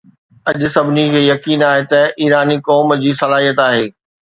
[0.49, 3.87] اڄ، سڀني کي يقين آهي ته ايراني قوم جي صلاحيت آهي